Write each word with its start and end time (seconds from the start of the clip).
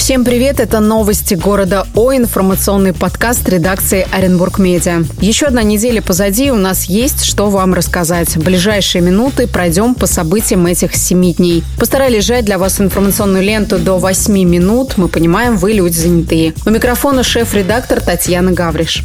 Всем 0.00 0.24
привет! 0.24 0.60
Это 0.60 0.80
новости 0.80 1.34
города 1.34 1.86
О, 1.94 2.12
информационный 2.14 2.94
подкаст 2.94 3.46
редакции 3.50 4.08
Оренбург 4.10 4.58
Медиа. 4.58 5.04
Еще 5.20 5.44
одна 5.44 5.62
неделя 5.62 6.00
позади, 6.00 6.50
у 6.50 6.56
нас 6.56 6.86
есть 6.86 7.22
что 7.22 7.50
вам 7.50 7.74
рассказать. 7.74 8.34
В 8.34 8.42
ближайшие 8.42 9.02
минуты 9.02 9.46
пройдем 9.46 9.94
по 9.94 10.06
событиям 10.06 10.66
этих 10.66 10.96
семи 10.96 11.34
дней. 11.34 11.62
Постарались 11.78 12.24
сжать 12.24 12.46
для 12.46 12.56
вас 12.56 12.80
информационную 12.80 13.44
ленту 13.44 13.78
до 13.78 13.98
8 13.98 14.32
минут. 14.42 14.94
Мы 14.96 15.08
понимаем, 15.08 15.58
вы 15.58 15.74
люди 15.74 15.98
занятые. 15.98 16.54
У 16.64 16.70
микрофона 16.70 17.22
шеф-редактор 17.22 18.00
Татьяна 18.00 18.52
Гавриш. 18.52 19.04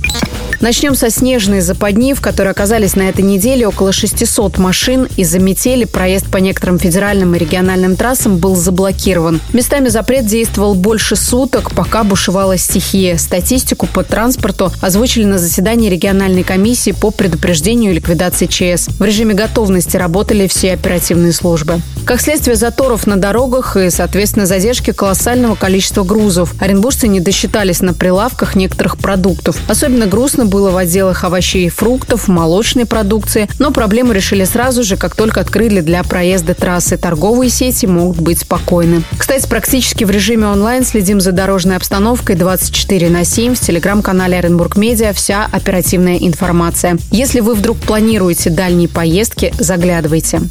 Начнем 0.62 0.96
со 0.96 1.09
снежной 1.09 1.62
западни, 1.62 2.14
в 2.14 2.21
которой 2.21 2.50
оказались 2.50 2.96
на 2.96 3.04
этой 3.04 3.21
неделе 3.21 3.68
около 3.68 3.91
600 3.91 4.57
машин. 4.57 5.07
Из-за 5.18 5.39
метели 5.39 5.84
проезд 5.86 6.27
по 6.32 6.38
некоторым 6.38 6.80
федеральным 6.80 7.36
и 7.36 7.38
региональным 7.38 7.96
трассам 7.96 8.38
был 8.38 8.55
заблокирован. 8.55 9.41
Местами 9.54 9.89
запрет 9.89 10.25
действовал 10.25 10.73
больше 10.95 11.17
суток, 11.17 11.72
пока 11.72 12.05
бушевала 12.05 12.58
стихия. 12.58 13.17
Статистику 13.17 13.85
по 13.85 14.02
транспорту 14.02 14.72
озвучили 14.80 15.26
на 15.26 15.38
заседании 15.38 15.90
региональной 15.90 16.44
комиссии 16.44 16.91
по 16.91 17.12
предупреждению 17.12 17.94
ликвидации 17.94 18.45
ЧС. 18.45 18.88
В 18.98 19.04
режиме 19.04 19.34
готовности 19.34 19.98
работали 19.98 20.48
все 20.48 20.71
оперативные 20.71 21.34
службы. 21.34 21.81
Как 22.05 22.21
следствие 22.21 22.55
заторов 22.55 23.08
на 23.08 23.18
дорогах 23.18 23.76
и, 23.76 23.90
соответственно, 23.90 24.45
задержки 24.45 24.91
колоссального 24.91 25.55
количества 25.55 26.04
грузов, 26.05 26.54
оренбуржцы 26.62 27.09
не 27.09 27.20
досчитались 27.20 27.82
на 27.82 27.93
прилавках 27.93 28.55
некоторых 28.55 28.98
продуктов. 28.98 29.57
Особенно 29.68 30.05
грустно 30.05 30.46
было 30.46 30.71
в 30.71 30.77
отделах 30.77 31.26
овощей 31.26 31.66
и 31.66 31.70
фруктов, 31.70 32.30
молочной 32.30 32.85
продукции, 32.85 33.49
но 33.59 33.71
проблему 33.71 34.13
решили 34.13 34.46
сразу 34.46 34.84
же, 34.84 34.96
как 34.96 35.13
только 35.13 35.41
открыли 35.41 35.82
для 35.82 36.04
проезда 36.04 36.54
трассы. 36.54 36.96
Торговые 36.96 37.49
сети 37.49 37.85
могут 37.85 38.21
быть 38.21 38.40
спокойны. 38.40 39.02
Кстати, 39.18 39.46
практически 39.49 40.05
в 40.05 40.12
режиме 40.12 40.48
онлайн 40.48 40.74
следим 40.84 41.21
за 41.21 41.31
дорожной 41.31 41.77
обстановкой 41.77 42.35
24 42.35 43.09
на 43.09 43.23
7 43.23 43.55
в 43.55 43.59
телеграм-канале 43.59 44.37
Оренбург 44.37 44.76
Медиа 44.76 45.13
вся 45.13 45.48
оперативная 45.51 46.17
информация. 46.17 46.98
Если 47.12 47.40
вы 47.40 47.55
вдруг 47.55 47.77
планируете 47.77 48.49
дальние 48.49 48.90
поездки, 48.90 49.54
заглядывайте. 49.59 50.41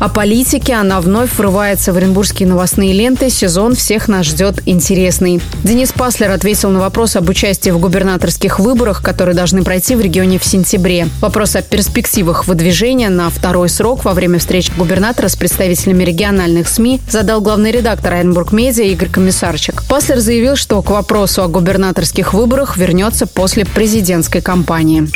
О 0.00 0.08
политике 0.08 0.72
она 0.72 0.98
вновь 1.02 1.36
врывается 1.36 1.92
в 1.92 1.96
оренбургские 1.98 2.48
новостные 2.48 2.94
ленты. 2.94 3.28
Сезон 3.28 3.74
всех 3.74 4.08
нас 4.08 4.24
ждет 4.24 4.62
интересный. 4.64 5.42
Денис 5.62 5.92
Паслер 5.92 6.30
ответил 6.30 6.70
на 6.70 6.80
вопрос 6.80 7.16
об 7.16 7.28
участии 7.28 7.68
в 7.68 7.78
губернаторских 7.78 8.60
выборах, 8.60 9.02
которые 9.02 9.34
должны 9.34 9.62
пройти 9.62 9.94
в 9.94 10.00
регионе 10.00 10.38
в 10.38 10.44
сентябре. 10.46 11.08
Вопрос 11.20 11.54
о 11.54 11.60
перспективах 11.60 12.48
выдвижения 12.48 13.10
на 13.10 13.28
второй 13.28 13.68
срок 13.68 14.06
во 14.06 14.14
время 14.14 14.38
встречи 14.38 14.72
губернатора 14.74 15.28
с 15.28 15.36
представителями 15.36 16.02
региональных 16.02 16.68
СМИ 16.68 17.02
задал 17.06 17.42
главный 17.42 17.70
редактор 17.70 18.14
Оренбург 18.14 18.52
Медиа 18.52 18.84
Игорь 18.84 19.10
Комиссарчик. 19.10 19.82
Паслер 19.86 20.18
заявил, 20.20 20.56
что 20.56 20.80
к 20.80 20.88
вопросу 20.88 21.42
о 21.42 21.48
губернаторских 21.48 22.32
выборах 22.32 22.78
вернется 22.78 23.26
после 23.26 23.66
президентской 23.66 24.40
кампании. 24.40 25.08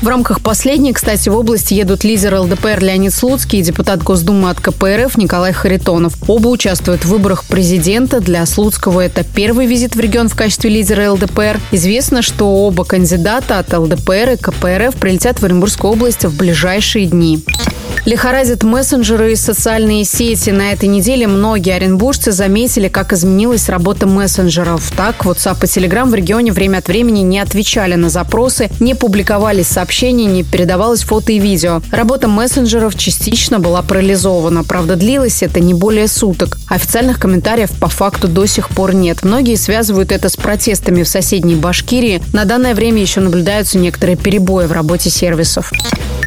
В 0.00 0.06
рамках 0.06 0.40
последней, 0.40 0.92
кстати, 0.92 1.28
в 1.28 1.36
область 1.36 1.72
едут 1.72 2.04
лидер 2.04 2.38
ЛДПР 2.38 2.78
Леонид 2.80 3.12
Слуцкий 3.12 3.58
и 3.58 3.62
депутат 3.62 4.00
Госдумы 4.00 4.48
от 4.48 4.60
КПРФ 4.60 5.16
Николай 5.16 5.52
Харитонов. 5.52 6.14
Оба 6.28 6.48
участвуют 6.48 7.04
в 7.04 7.08
выборах 7.08 7.44
президента. 7.44 8.20
Для 8.20 8.46
Слуцкого 8.46 9.00
это 9.00 9.24
первый 9.24 9.66
визит 9.66 9.96
в 9.96 10.00
регион 10.00 10.28
в 10.28 10.36
качестве 10.36 10.70
лидера 10.70 11.10
ЛДПР. 11.10 11.58
Известно, 11.72 12.22
что 12.22 12.46
оба 12.46 12.84
кандидата 12.84 13.58
от 13.58 13.76
ЛДПР 13.76 14.34
и 14.34 14.36
КПРФ 14.36 14.94
прилетят 14.94 15.40
в 15.40 15.44
Оренбургскую 15.44 15.94
область 15.94 16.24
в 16.24 16.36
ближайшие 16.36 17.06
дни. 17.06 17.42
Лихорадят 18.04 18.62
мессенджеры 18.62 19.32
и 19.32 19.36
социальные 19.36 20.04
сети. 20.04 20.50
На 20.50 20.72
этой 20.72 20.88
неделе 20.88 21.26
многие 21.26 21.74
оренбуржцы 21.74 22.32
заметили, 22.32 22.88
как 22.88 23.12
изменилась 23.12 23.68
работа 23.68 24.06
мессенджеров. 24.06 24.90
Так, 24.96 25.26
WhatsApp 25.26 25.58
и 25.62 25.66
Telegram 25.66 26.08
в 26.08 26.14
регионе 26.14 26.52
время 26.52 26.78
от 26.78 26.88
времени 26.88 27.20
не 27.20 27.38
отвечали 27.38 27.94
на 27.94 28.08
запросы, 28.08 28.70
не 28.80 28.94
публиковались 28.94 29.68
сообщения, 29.68 30.26
не 30.26 30.42
передавалось 30.42 31.02
фото 31.02 31.32
и 31.32 31.38
видео. 31.38 31.82
Работа 31.90 32.28
мессенджеров 32.28 32.96
частично 32.96 33.58
была 33.58 33.82
парализована. 33.82 34.64
Правда, 34.64 34.96
длилось 34.96 35.42
это 35.42 35.60
не 35.60 35.74
более 35.74 36.08
суток. 36.08 36.58
Официальных 36.68 37.18
комментариев 37.18 37.70
по 37.78 37.88
факту 37.88 38.28
до 38.28 38.46
сих 38.46 38.70
пор 38.70 38.94
нет. 38.94 39.22
Многие 39.22 39.56
связывают 39.56 40.12
это 40.12 40.28
с 40.28 40.36
протестами 40.36 41.02
в 41.02 41.08
соседней 41.08 41.56
Башкирии. 41.56 42.22
На 42.32 42.44
данное 42.44 42.74
время 42.74 43.02
еще 43.02 43.20
наблюдаются 43.20 43.78
некоторые 43.78 44.16
перебои 44.16 44.66
в 44.66 44.72
работе 44.72 45.10
сервисов. 45.10 45.72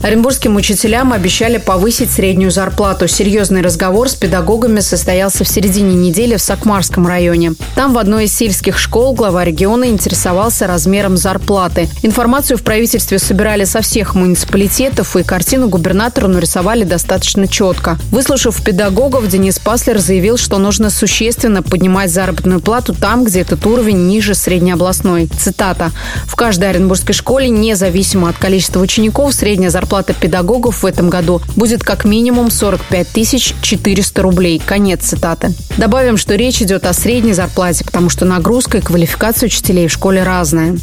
Оренбургским 0.02 0.56
учителям 0.56 1.14
обещали 1.14 1.58
повысить 1.62 2.12
среднюю 2.12 2.52
зарплату. 2.52 3.08
Серьезный 3.08 3.62
разговор 3.62 4.10
с 4.10 4.16
педагогами 4.16 4.80
состоялся 4.82 5.44
в 5.44 5.48
середине 5.48 5.96
недели 5.96 6.36
в 6.36 6.42
Сакмарском 6.42 7.08
районе. 7.08 7.54
Там 7.76 7.94
в 7.94 7.98
одной 7.98 8.26
из 8.26 8.36
сельских 8.36 8.78
школ 8.78 9.14
глава 9.14 9.46
региона 9.46 9.86
интересовался 9.86 10.68
размером 10.68 11.18
зарплаты. 11.18 11.88
Информацию 12.02 12.58
в 12.58 12.64
правительстве 12.64 13.20
собирали 13.20 13.64
со 13.64 13.82
всех 13.82 14.16
муниципалитетов 14.16 15.16
и 15.16 15.24
картину 15.24 15.70
губернатору 15.70 16.28
нарисовали 16.28 16.84
достаточно 16.84 17.48
четко. 17.48 17.98
Выслушав 18.12 18.64
педагогов, 18.64 19.28
Денис 19.28 19.60
Паслер 19.60 20.00
заявил, 20.00 20.38
что 20.38 20.58
нужно 20.58 20.90
существенно 20.90 21.64
поднимать 21.64 22.12
заработную 22.12 22.60
плату 22.60 22.94
там, 22.94 23.24
где 23.24 23.42
этот 23.42 23.66
уровень 23.66 24.08
ниже 24.08 24.36
среднеобластной. 24.36 25.28
Цитата. 25.28 25.92
«В 26.26 26.36
каждой 26.36 26.70
оренбургской 26.70 27.14
школе, 27.14 27.50
независимо 27.50 28.30
от 28.30 28.38
количества 28.38 28.80
учеников, 28.80 29.34
средняя 29.34 29.70
зарплата 29.70 30.14
педагогов 30.14 30.84
в 30.84 30.86
этом 30.86 31.10
году 31.10 31.42
будет 31.56 31.84
как 31.84 32.06
минимум 32.06 32.52
45 32.52 33.08
тысяч 33.08 33.54
400 33.62 34.22
рублей. 34.22 34.62
Конец 34.64 35.02
цитаты. 35.02 35.54
Добавим, 35.78 36.18
что 36.18 36.36
речь 36.36 36.62
идет 36.62 36.86
о 36.86 36.94
средней 36.94 37.34
зарплате, 37.34 37.86
потому 37.86 38.10
что 38.10 38.26
нагрузка 38.26 38.80
и 38.80 38.82
квалификация 38.82 39.48
учителей 39.48 39.88
в 39.88 39.92
школе 39.92 40.24
разная. 40.24 40.78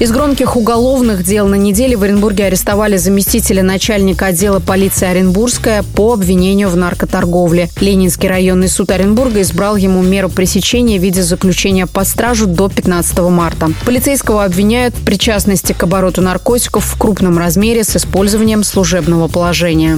Из 0.00 0.12
громких 0.12 0.54
уголовных 0.54 1.24
дел 1.24 1.48
на 1.48 1.56
неделе 1.56 1.96
в 1.96 2.04
Оренбурге 2.04 2.44
арестовали 2.44 2.96
заместителя 2.96 3.64
начальника 3.64 4.26
отдела 4.26 4.60
полиции 4.60 5.08
Оренбургская 5.08 5.82
по 5.82 6.12
обвинению 6.12 6.68
в 6.68 6.76
наркоторговле. 6.76 7.68
Ленинский 7.80 8.28
районный 8.28 8.68
суд 8.68 8.92
Оренбурга 8.92 9.40
избрал 9.40 9.74
ему 9.74 10.00
меру 10.00 10.28
пресечения 10.28 11.00
в 11.00 11.02
виде 11.02 11.20
заключения 11.20 11.88
под 11.88 12.06
стражу 12.06 12.46
до 12.46 12.68
15 12.68 13.18
марта. 13.30 13.72
Полицейского 13.84 14.44
обвиняют 14.44 14.94
в 14.94 15.04
причастности 15.04 15.72
к 15.72 15.82
обороту 15.82 16.22
наркотиков 16.22 16.84
в 16.84 16.96
крупном 16.96 17.36
размере 17.36 17.82
с 17.82 17.96
использованием 17.96 18.62
служебного 18.62 19.26
положения. 19.26 19.97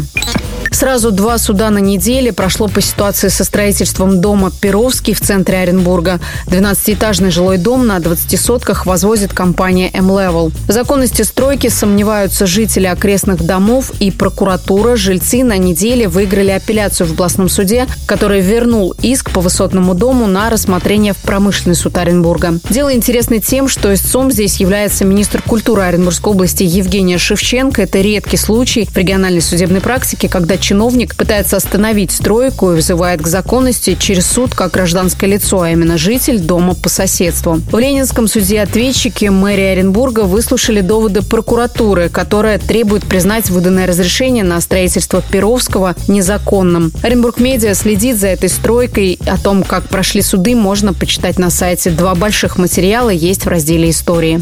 Сразу 0.81 1.11
два 1.11 1.37
суда 1.37 1.69
на 1.69 1.79
неделе 1.79 2.33
прошло 2.33 2.67
по 2.67 2.81
ситуации 2.81 3.29
со 3.29 3.45
строительством 3.45 4.21
дома 4.21 4.51
Перовский 4.51 5.13
в 5.13 5.21
центре 5.21 5.59
Оренбурга. 5.59 6.21
12-этажный 6.47 7.31
жилой 7.31 7.59
дом 7.59 7.87
на 7.87 7.99
20 7.99 8.41
сотках 8.41 8.87
возвозит 8.87 9.35
компания 9.35 9.91
M-Level. 9.93 10.53
В 10.69 10.73
законности 10.73 11.21
стройки 11.21 11.69
сомневаются 11.69 12.47
жители 12.47 12.87
окрестных 12.87 13.45
домов 13.45 13.93
и 14.01 14.11
прокуратура. 14.11 14.97
Жильцы 14.97 15.45
на 15.45 15.59
неделе 15.59 16.09
выиграли 16.09 16.51
апелляцию 16.51 17.09
в 17.09 17.13
областном 17.13 17.51
суде, 17.51 17.87
который 18.07 18.41
вернул 18.41 18.95
иск 19.03 19.33
по 19.33 19.43
высотному 19.43 19.95
дому 19.95 20.29
на 20.29 20.49
рассмотрение 20.49 21.13
в 21.13 21.19
промышленный 21.19 21.77
суд 21.77 21.99
Оренбурга. 21.99 22.59
Дело 22.71 22.95
интересно 22.95 23.39
тем, 23.41 23.69
что 23.69 23.93
истцом 23.93 24.31
здесь 24.31 24.57
является 24.57 25.05
министр 25.05 25.43
культуры 25.43 25.83
Оренбургской 25.83 26.33
области 26.33 26.63
Евгения 26.63 27.19
Шевченко. 27.19 27.83
Это 27.83 28.01
редкий 28.01 28.39
случай 28.39 28.89
в 28.91 28.97
региональной 28.97 29.43
судебной 29.43 29.81
когда 30.29 30.57
чиновник 30.57 31.17
пытается 31.17 31.57
остановить 31.57 32.13
стройку 32.13 32.71
и 32.71 32.75
вызывает 32.77 33.21
к 33.23 33.27
законности 33.27 33.97
через 33.99 34.27
суд 34.27 34.55
как 34.55 34.73
гражданское 34.73 35.27
лицо, 35.27 35.63
а 35.63 35.71
именно 35.71 35.99
житель 35.99 36.39
дома 36.39 36.75
по 36.75 36.89
соседству. 36.89 37.61
В 37.71 37.79
Ленинском 37.79 38.29
суде 38.29 38.61
ответчики 38.61 39.27
мэрии 39.27 39.65
Оренбурга 39.65 40.21
выслушали 40.21 40.81
доводы 40.81 41.23
прокуратуры, 41.23 42.09
которая 42.09 42.59
требует 42.59 43.05
признать 43.05 43.51
выданное 43.51 43.87
разрешение 43.87 44.45
на 44.45 44.61
строительство 44.61 45.23
Перовского 45.23 45.97
незаконным. 46.09 46.93
Оренбург 47.03 47.39
Медиа 47.41 47.75
следит 47.75 48.19
за 48.19 48.29
этой 48.29 48.49
стройкой. 48.49 49.19
О 49.27 49.37
том, 49.39 49.63
как 49.63 49.89
прошли 49.89 50.23
суды, 50.23 50.55
можно 50.55 50.95
почитать 50.95 51.39
на 51.39 51.51
сайте. 51.51 51.91
Два 51.91 52.15
больших 52.15 52.59
материала 52.59 53.11
есть 53.11 53.45
в 53.45 53.49
разделе 53.49 53.91
«Истории». 53.91 54.41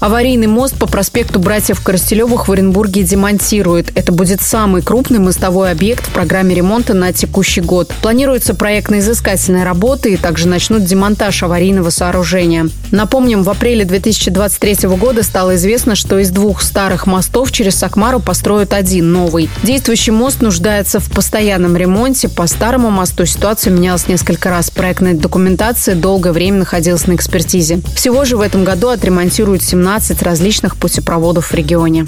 Аварийный 0.00 0.46
мост 0.46 0.78
по 0.78 0.86
проспекту 0.86 1.40
братьев 1.40 1.80
Коростелевых 1.80 2.46
в 2.46 2.52
Оренбурге 2.52 3.02
демонтируют. 3.02 3.90
Это 3.96 4.12
будет 4.12 4.40
самый 4.40 4.80
крупный 4.80 5.18
мостовой 5.18 5.72
объект 5.72 6.06
в 6.06 6.12
программе 6.12 6.54
ремонта 6.54 6.94
на 6.94 7.12
текущий 7.12 7.60
год. 7.62 7.92
Планируется 8.00 8.54
проектно-изыскательные 8.54 9.64
работы 9.64 10.12
и 10.12 10.16
также 10.16 10.46
начнут 10.46 10.84
демонтаж 10.84 11.42
аварийного 11.42 11.90
сооружения. 11.90 12.68
Напомним, 12.92 13.42
в 13.42 13.50
апреле 13.50 13.84
2023 13.84 14.88
года 14.90 15.24
стало 15.24 15.56
известно, 15.56 15.96
что 15.96 16.16
из 16.20 16.30
двух 16.30 16.62
старых 16.62 17.08
мостов 17.08 17.50
через 17.50 17.74
Сакмару 17.74 18.20
построят 18.20 18.74
один 18.74 19.10
новый. 19.10 19.50
Действующий 19.64 20.12
мост 20.12 20.42
нуждается 20.42 21.00
в 21.00 21.10
постоянном 21.10 21.76
ремонте. 21.76 22.28
По 22.28 22.46
старому 22.46 22.90
мосту 22.90 23.26
ситуация 23.26 23.72
менялась 23.72 24.06
несколько 24.06 24.48
раз. 24.48 24.70
Проектная 24.70 25.14
документация 25.14 25.96
долгое 25.96 26.30
время 26.32 26.58
находилась 26.58 27.08
на 27.08 27.14
экспертизе. 27.16 27.80
Всего 27.96 28.24
же 28.24 28.36
в 28.36 28.42
этом 28.42 28.62
году 28.62 28.90
отремонтируют 28.90 29.64
17 29.64 29.87
17 29.88 30.22
различных 30.22 30.76
путепроводов 30.76 31.46
в 31.46 31.54
регионе. 31.54 32.04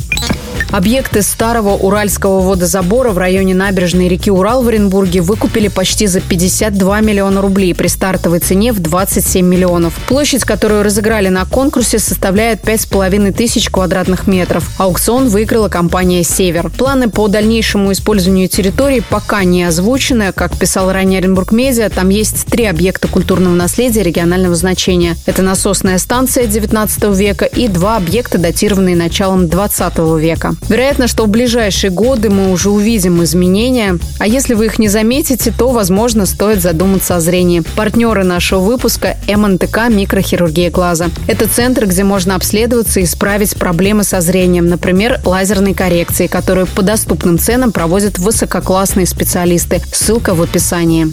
Объекты 0.73 1.23
старого 1.23 1.71
Уральского 1.71 2.41
водозабора 2.41 3.11
в 3.11 3.19
районе 3.19 3.55
набережной 3.55 4.07
реки 4.07 4.31
Урал 4.31 4.63
в 4.63 4.69
Оренбурге 4.69 5.21
выкупили 5.21 5.67
почти 5.67 6.07
за 6.07 6.21
52 6.21 7.01
миллиона 7.01 7.43
рублей 7.43 7.75
при 7.75 7.89
стартовой 7.89 8.39
цене 8.39 8.73
в 8.73 8.79
27 8.79 9.45
миллионов. 9.45 9.95
Площадь, 10.07 10.45
которую 10.45 10.85
разыграли 10.85 11.29
на 11.29 11.45
конкурсе, 11.45 11.99
составляет 11.99 12.61
5,5 12.61 13.33
тысяч 13.33 13.69
квадратных 13.69 14.29
метров. 14.29 14.71
Аукцион 14.79 15.29
выиграла 15.29 15.69
компания 15.69 16.23
«Север». 16.23 16.71
Планы 16.71 17.11
по 17.11 17.27
дальнейшему 17.27 17.91
использованию 17.91 18.49
территории 18.49 19.01
пока 19.01 19.43
не 19.43 19.65
озвучены. 19.65 20.33
Как 20.33 20.57
писал 20.57 20.93
ранее 20.93 21.19
Оренбург 21.19 21.51
Медиа, 21.51 21.91
там 21.91 22.11
есть 22.11 22.47
три 22.47 22.67
объекта 22.67 23.09
культурного 23.09 23.57
наследия 23.57 24.05
регионального 24.05 24.55
значения. 24.55 25.17
Это 25.27 25.43
насосная 25.43 25.99
станция 25.99 26.47
19 26.47 27.17
века 27.17 27.45
и 27.45 27.67
два 27.67 27.97
объекта, 27.97 28.39
датированные 28.39 28.95
началом 28.95 29.49
20 29.49 29.99
века. 30.21 30.55
Вероятно, 30.69 31.09
что 31.09 31.25
в 31.25 31.29
ближайшие 31.29 31.91
годы 31.91 32.31
мы 32.31 32.53
уже 32.53 32.71
увидим 32.71 33.23
изменения, 33.25 33.99
а 34.19 34.27
если 34.27 34.55
вы 34.55 34.67
их 34.67 34.79
не 34.79 34.89
заметите, 34.89 35.53
то, 35.57 35.71
возможно, 35.71 36.27
стоит 36.27 36.63
задуматься 36.63 37.17
о 37.17 37.21
зрении. 37.21 37.61
Партнеры 37.75 38.23
нашего 38.23 38.61
выпуска– 38.61 39.17
МНТК 39.29 39.89
«Микрохирургия 39.89 40.71
глаза». 40.71 41.09
Это 41.27 41.49
центр, 41.49 41.87
где 41.87 42.05
можно 42.05 42.37
обследоваться 42.37 43.01
и 43.01 43.05
исправить 43.05 43.57
проблемы 43.57 44.05
со 44.05 44.21
зрением, 44.21 44.69
например, 44.69 45.21
лазерной 45.25 45.75
коррекции, 45.75 46.29
которую 46.29 46.67
по 46.67 46.83
доступным 46.83 47.39
ценам 47.39 47.73
проводят 47.73 48.19
высококлассные 48.19 49.07
специалисты. 49.07 49.83
Ссылка 49.93 50.35
в 50.35 50.43
описании. 50.43 51.09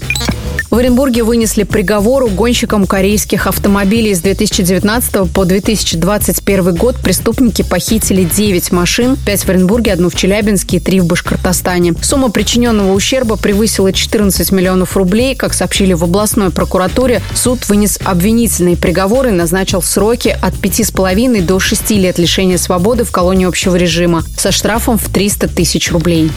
В 0.70 0.76
Оренбурге 0.76 1.24
вынесли 1.24 1.64
приговор 1.64 2.24
угонщикам 2.24 2.86
корейских 2.86 3.48
автомобилей 3.48 4.14
с 4.14 4.20
2019 4.20 5.32
по 5.32 5.46
2021 5.46 6.76
год. 6.76 6.98
Преступники 6.98 7.62
похитили 7.62 8.24
9 8.24 8.72
машин, 8.74 9.18
5 9.26 9.37
в 9.46 9.50
Оренбурге, 9.50 9.94
одну 9.94 10.10
в 10.10 10.16
Челябинске 10.16 10.78
и 10.78 10.80
3 10.80 11.02
в 11.02 11.06
Башкортостане. 11.06 11.94
Сумма 12.02 12.30
причиненного 12.30 12.94
ущерба 12.94 13.36
превысила 13.36 13.94
14 13.94 14.52
миллионов 14.52 14.96
рублей. 14.98 15.36
Как 15.36 15.54
сообщили 15.54 15.94
в 15.94 16.04
областной 16.04 16.50
прокуратуре, 16.50 17.22
суд 17.34 17.68
вынес 17.70 18.00
обвинительный 18.04 18.78
приговор 18.78 19.28
и 19.28 19.32
назначил 19.32 19.82
сроки 19.82 20.38
от 20.42 20.54
5,5 20.54 21.42
до 21.42 21.60
6 21.60 21.92
лет 21.92 22.18
лишения 22.18 22.58
свободы 22.58 23.04
в 23.04 23.12
колонии 23.12 23.46
общего 23.46 23.76
режима 23.76 24.24
со 24.38 24.52
штрафом 24.52 24.98
в 24.98 25.10
300 25.10 25.48
тысяч 25.50 25.92
рублей. 25.92 26.32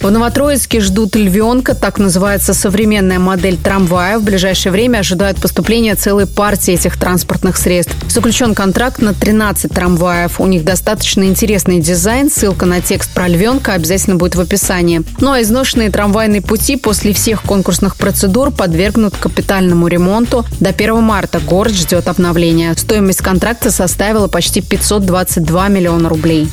В 0.00 0.10
Новотроицке 0.10 0.78
ждут 0.78 1.16
львенка, 1.16 1.74
так 1.74 1.98
называется 1.98 2.54
современная 2.54 3.18
модель 3.18 3.56
трамвая. 3.56 4.18
В 4.18 4.22
ближайшее 4.22 4.70
время 4.70 4.98
ожидают 4.98 5.40
поступления 5.40 5.96
целой 5.96 6.26
партии 6.26 6.74
этих 6.74 6.96
транспортных 6.96 7.56
средств. 7.56 7.96
Заключен 8.08 8.54
контракт 8.54 9.00
на 9.00 9.12
13 9.12 9.72
трамваев. 9.72 10.40
У 10.40 10.46
них 10.46 10.64
достаточно 10.64 11.24
интересный 11.24 11.80
дизайн. 11.80 12.30
Ссылка 12.30 12.64
на 12.64 12.80
текст 12.80 13.12
про 13.12 13.26
львенка 13.26 13.72
обязательно 13.72 14.14
будет 14.14 14.36
в 14.36 14.40
описании. 14.40 15.02
Ну 15.20 15.32
а 15.32 15.42
изношенные 15.42 15.90
трамвайные 15.90 16.42
пути 16.42 16.76
после 16.76 17.12
всех 17.12 17.42
конкурсных 17.42 17.96
процедур 17.96 18.52
подвергнут 18.52 19.16
капитальному 19.16 19.88
ремонту. 19.88 20.46
До 20.60 20.70
1 20.70 21.02
марта 21.02 21.40
город 21.40 21.72
ждет 21.72 22.06
обновления. 22.06 22.72
Стоимость 22.76 23.20
контракта 23.20 23.72
составила 23.72 24.28
почти 24.28 24.60
522 24.60 25.68
миллиона 25.68 26.08
рублей. 26.08 26.48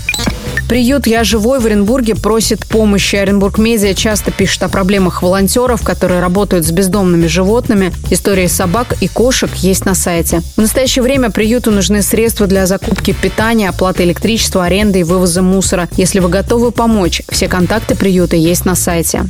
Приют 0.68 1.06
«Я 1.06 1.24
живой» 1.24 1.60
в 1.60 1.66
Оренбурге 1.68 2.16
просит 2.16 2.66
помощи. 2.66 3.16
Оренбург 3.16 3.60
Медиа 3.60 3.94
часто 3.94 4.32
пишет 4.32 4.64
о 4.64 4.68
проблемах 4.70 5.22
волонтеров, 5.22 5.84
которые 5.84 6.22
работают 6.22 6.66
с 6.66 6.72
бездомными 6.72 7.28
животными. 7.28 7.94
Истории 8.10 8.48
собак 8.48 8.96
и 9.00 9.08
кошек 9.08 9.54
есть 9.56 9.86
на 9.86 9.94
сайте. 9.94 10.42
В 10.58 10.62
настоящее 10.62 11.04
время 11.04 11.30
приюту 11.30 11.70
нужны 11.70 12.02
средства 12.02 12.48
для 12.48 12.66
закупки 12.66 13.14
питания, 13.14 13.70
оплаты 13.70 14.04
электричества, 14.04 14.66
аренды 14.66 15.02
и 15.02 15.04
вывоза 15.04 15.44
мусора. 15.44 15.88
Если 15.98 16.20
вы 16.20 16.30
готовы 16.30 16.72
помочь, 16.72 17.22
все 17.30 17.48
контакты 17.48 17.96
приюта 17.96 18.36
есть 18.36 18.66
на 18.66 18.74
сайте. 18.74 19.26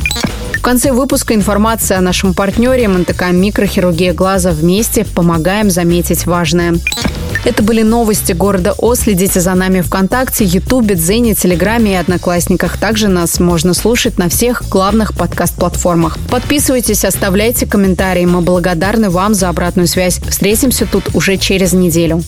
В 0.54 0.62
конце 0.62 0.94
выпуска 0.94 1.36
информация 1.36 1.98
о 1.98 2.02
нашем 2.02 2.34
партнере 2.34 2.88
МНТК 2.88 3.32
«Микрохирургия 3.32 4.14
глаза». 4.14 4.52
Вместе 4.52 5.06
помогаем 5.06 5.70
заметить 5.70 6.26
важное. 6.26 6.76
Это 7.46 7.62
были 7.62 7.84
новости 7.84 8.32
города 8.32 8.74
О. 8.80 8.96
Следите 8.96 9.40
за 9.40 9.54
нами 9.54 9.82
ВКонтакте, 9.82 10.44
Ютубе, 10.44 10.96
Дзене, 10.96 11.36
Телеграме 11.36 11.92
и 11.92 11.96
Одноклассниках. 11.96 12.78
Также 12.80 13.08
нас 13.08 13.40
можно 13.40 13.76
слушать 13.76 14.18
на 14.18 14.30
всех 14.30 14.64
главных 14.68 15.14
подкаст-платформах. 15.14 16.18
Подписывайтесь, 16.32 17.06
оставляйте 17.06 17.68
комментарии. 17.68 18.26
Мы 18.26 18.42
благодарны 18.42 19.12
вам 19.12 19.36
за 19.36 19.50
обратную 19.50 19.88
связь. 19.88 20.20
Встретимся 20.28 20.88
тут 20.88 21.14
уже 21.14 21.38
через 21.38 21.74
неделю. 21.74 22.24